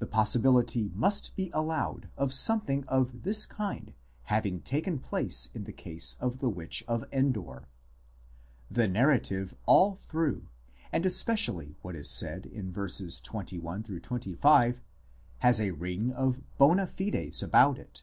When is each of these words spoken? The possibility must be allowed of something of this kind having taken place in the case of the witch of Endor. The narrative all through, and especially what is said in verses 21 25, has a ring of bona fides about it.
The 0.00 0.06
possibility 0.08 0.90
must 0.92 1.36
be 1.36 1.52
allowed 1.54 2.08
of 2.16 2.32
something 2.34 2.82
of 2.88 3.22
this 3.22 3.46
kind 3.46 3.92
having 4.24 4.60
taken 4.60 4.98
place 4.98 5.50
in 5.54 5.62
the 5.62 5.72
case 5.72 6.16
of 6.18 6.40
the 6.40 6.48
witch 6.48 6.82
of 6.88 7.04
Endor. 7.12 7.68
The 8.68 8.88
narrative 8.88 9.54
all 9.64 10.00
through, 10.08 10.48
and 10.90 11.06
especially 11.06 11.76
what 11.80 11.94
is 11.94 12.10
said 12.10 12.46
in 12.46 12.72
verses 12.72 13.20
21 13.20 13.84
25, 13.84 14.80
has 15.38 15.60
a 15.60 15.70
ring 15.70 16.10
of 16.10 16.42
bona 16.58 16.88
fides 16.88 17.40
about 17.40 17.78
it. 17.78 18.02